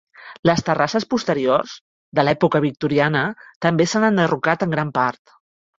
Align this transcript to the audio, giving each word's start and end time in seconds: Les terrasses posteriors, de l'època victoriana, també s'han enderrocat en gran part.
Les 0.49 0.61
terrasses 0.69 1.05
posteriors, 1.11 1.75
de 2.19 2.25
l'època 2.27 2.63
victoriana, 2.67 3.23
també 3.69 3.89
s'han 3.93 4.11
enderrocat 4.13 4.69
en 4.71 4.77
gran 4.79 4.99
part. 5.03 5.41